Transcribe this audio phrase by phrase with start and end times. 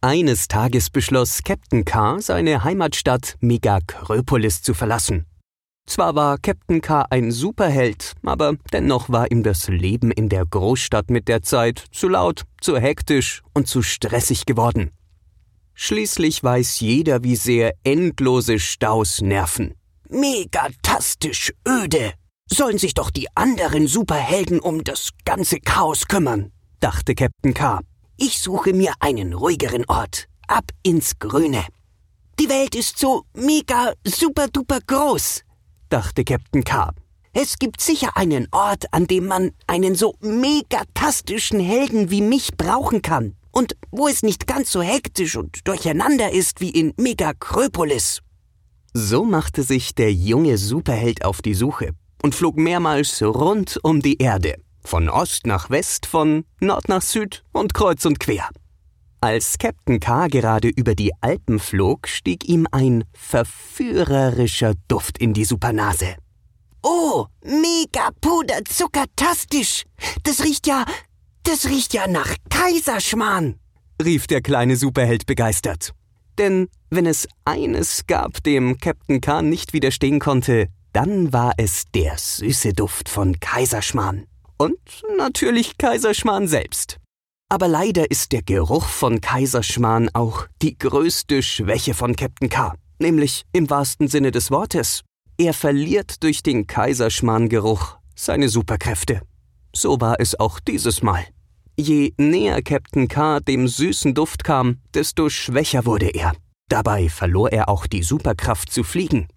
[0.00, 5.26] Eines Tages beschloss Captain K., seine Heimatstadt Megacröpolis zu verlassen.
[5.88, 7.04] Zwar war Captain K.
[7.10, 12.08] ein Superheld, aber dennoch war ihm das Leben in der Großstadt mit der Zeit zu
[12.08, 14.92] laut, zu hektisch und zu stressig geworden.
[15.74, 19.74] Schließlich weiß jeder, wie sehr endlose Staus nerven.
[20.08, 22.12] Megatastisch öde.
[22.48, 27.80] Sollen sich doch die anderen Superhelden um das ganze Chaos kümmern, dachte Captain K.
[28.20, 30.26] Ich suche mir einen ruhigeren Ort.
[30.48, 31.64] Ab ins Grüne.
[32.40, 35.42] Die Welt ist so mega super duper groß,
[35.88, 36.90] dachte Captain K.
[37.32, 43.02] Es gibt sicher einen Ort, an dem man einen so megatastischen Helden wie mich brauchen
[43.02, 43.36] kann.
[43.52, 48.22] Und wo es nicht ganz so hektisch und durcheinander ist wie in Megacröpolis.
[48.94, 54.18] So machte sich der junge Superheld auf die Suche und flog mehrmals rund um die
[54.18, 54.56] Erde.
[54.84, 58.48] Von Ost nach West, von Nord nach Süd und kreuz und quer.
[59.20, 65.44] Als Captain K gerade über die Alpen flog, stieg ihm ein verführerischer Duft in die
[65.44, 66.14] Supernase.
[66.82, 69.84] Oh, mega puder zuckertastisch.
[70.22, 70.84] Das riecht ja,
[71.42, 73.58] das riecht ja nach Kaiserschmarrn,
[74.02, 75.92] rief der kleine Superheld begeistert.
[76.38, 82.16] Denn wenn es eines gab, dem Captain K nicht widerstehen konnte, dann war es der
[82.16, 84.26] süße Duft von Kaiserschmarrn.
[84.58, 84.78] Und
[85.16, 86.98] natürlich Kaiserschmarrn selbst.
[87.48, 93.44] Aber leider ist der Geruch von Kaiserschmarrn auch die größte Schwäche von Captain K, nämlich
[93.52, 95.04] im wahrsten Sinne des Wortes.
[95.38, 99.22] Er verliert durch den Kaiserschmarrn-Geruch seine Superkräfte.
[99.74, 101.24] So war es auch dieses Mal.
[101.76, 106.32] Je näher Captain K dem süßen Duft kam, desto schwächer wurde er.
[106.68, 109.28] Dabei verlor er auch die Superkraft zu fliegen.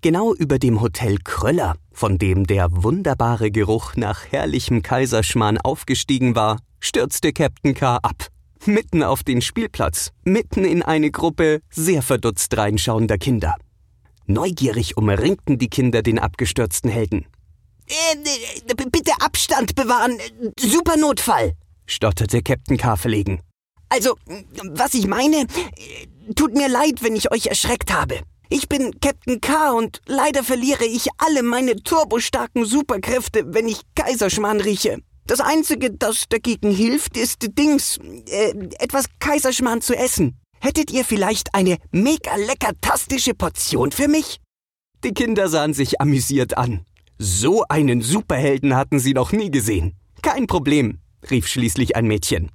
[0.00, 6.58] Genau über dem Hotel Kröller, von dem der wunderbare Geruch nach herrlichem Kaiserschmarrn aufgestiegen war,
[6.80, 7.96] stürzte Captain K.
[7.96, 8.28] ab.
[8.64, 13.54] Mitten auf den Spielplatz, mitten in eine Gruppe sehr verdutzt reinschauender Kinder.
[14.26, 17.26] Neugierig umringten die Kinder den abgestürzten Helden.
[17.88, 20.18] Äh, bitte Abstand bewahren,
[20.58, 21.54] super Notfall,
[21.86, 22.96] stotterte Captain K.
[22.96, 23.40] verlegen.
[23.88, 24.16] Also,
[24.70, 25.46] was ich meine,
[26.34, 28.20] tut mir leid, wenn ich euch erschreckt habe.
[28.54, 34.60] Ich bin Captain K und leider verliere ich alle meine turbostarken Superkräfte, wenn ich Kaiserschmarrn
[34.60, 34.98] rieche.
[35.26, 37.98] Das Einzige, das dagegen hilft, ist Dings,
[38.28, 40.38] äh, etwas Kaiserschmarrn zu essen.
[40.60, 44.38] Hättet ihr vielleicht eine mega leckertastische Portion für mich?
[45.02, 46.84] Die Kinder sahen sich amüsiert an.
[47.16, 49.94] So einen Superhelden hatten sie noch nie gesehen.
[50.20, 50.98] Kein Problem,
[51.30, 52.50] rief schließlich ein Mädchen.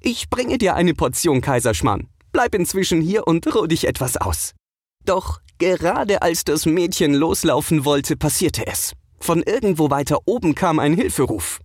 [0.00, 2.06] Ich bringe dir eine Portion Kaiserschmarrn.
[2.32, 4.52] Bleib inzwischen hier und ruh dich etwas aus.
[5.08, 8.92] Doch gerade als das Mädchen loslaufen wollte, passierte es.
[9.18, 11.60] Von irgendwo weiter oben kam ein Hilferuf.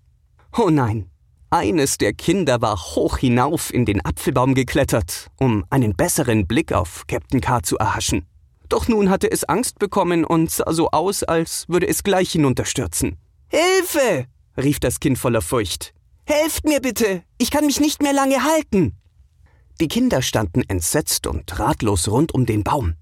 [0.58, 1.10] Oh nein,
[1.50, 7.06] eines der Kinder war hoch hinauf in den Apfelbaum geklettert, um einen besseren Blick auf
[7.08, 8.26] Captain K zu erhaschen.
[8.70, 13.18] Doch nun hatte es Angst bekommen und sah so aus, als würde es gleich hinunterstürzen.
[13.50, 14.26] Hilfe!
[14.56, 15.94] rief das Kind voller Furcht.
[16.26, 17.24] Helft mir bitte!
[17.40, 18.98] Ich kann mich nicht mehr lange halten!
[19.82, 22.96] Die Kinder standen entsetzt und ratlos rund um den Baum.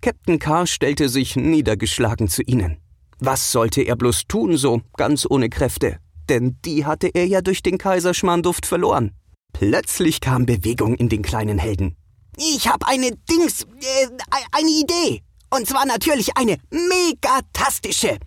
[0.00, 2.78] Captain Carr stellte sich niedergeschlagen zu ihnen.
[3.18, 5.98] Was sollte er bloß tun, so ganz ohne Kräfte?
[6.28, 9.12] Denn die hatte er ja durch den Kaiserschmarrnduft verloren.
[9.52, 11.96] Plötzlich kam Bewegung in den kleinen Helden.
[12.36, 14.08] Ich hab eine Dings, äh,
[14.52, 15.22] eine Idee.
[15.50, 18.18] Und zwar natürlich eine megatastische.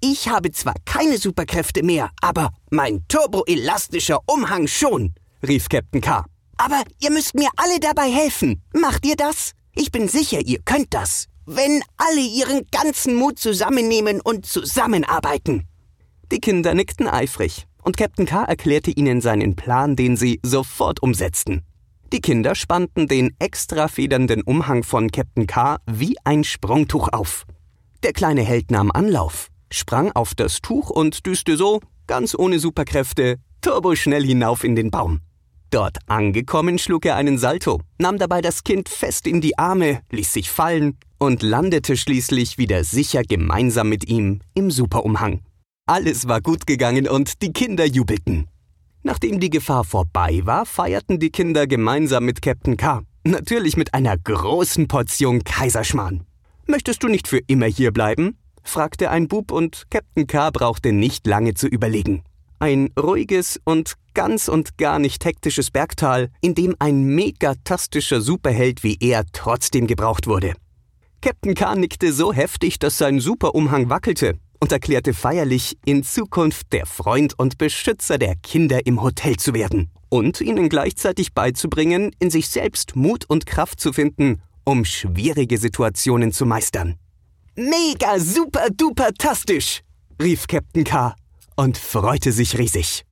[0.00, 5.14] Ich habe zwar keine Superkräfte mehr, aber mein turboelastischer Umhang schon,
[5.46, 6.24] rief Captain K.
[6.58, 8.62] Aber ihr müsst mir alle dabei helfen.
[8.74, 9.52] Macht ihr das?
[9.78, 15.68] Ich bin sicher, ihr könnt das, wenn alle ihren ganzen Mut zusammennehmen und zusammenarbeiten.
[16.32, 18.44] Die Kinder nickten eifrig, und Captain K.
[18.44, 21.60] erklärte ihnen seinen Plan, den sie sofort umsetzten.
[22.10, 25.76] Die Kinder spannten den extra federnden Umhang von Captain K.
[25.86, 27.44] wie ein Sprungtuch auf.
[28.02, 33.36] Der kleine Held nahm Anlauf, sprang auf das Tuch und düste so, ganz ohne Superkräfte,
[33.60, 35.20] turboschnell hinauf in den Baum.
[35.70, 40.32] Dort angekommen schlug er einen Salto, nahm dabei das Kind fest in die Arme, ließ
[40.32, 45.40] sich fallen und landete schließlich wieder sicher gemeinsam mit ihm im Superumhang.
[45.86, 48.48] Alles war gut gegangen und die Kinder jubelten.
[49.02, 53.02] Nachdem die Gefahr vorbei war, feierten die Kinder gemeinsam mit Captain K.
[53.24, 56.26] Natürlich mit einer großen Portion Kaiserschmarrn.
[56.66, 58.38] Möchtest du nicht für immer hier bleiben?
[58.64, 60.50] fragte ein Bub und Captain K.
[60.50, 62.24] brauchte nicht lange zu überlegen.
[62.58, 68.96] Ein ruhiges und ganz und gar nicht hektisches Bergtal, in dem ein megatastischer Superheld wie
[68.98, 70.54] er trotzdem gebraucht wurde.
[71.20, 71.74] Captain K.
[71.74, 77.58] nickte so heftig, dass sein Superumhang wackelte und erklärte feierlich, in Zukunft der Freund und
[77.58, 83.26] Beschützer der Kinder im Hotel zu werden und ihnen gleichzeitig beizubringen, in sich selbst Mut
[83.28, 86.94] und Kraft zu finden, um schwierige Situationen zu meistern.
[87.54, 89.82] Mega super duper tastisch,
[90.22, 91.14] rief Captain K
[91.56, 93.04] und freute sich riesig.